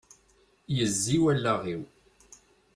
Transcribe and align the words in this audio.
Yezzi 0.77 1.17
wallaɣ-iw. 1.23 1.81